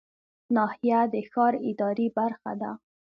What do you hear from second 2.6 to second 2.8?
ده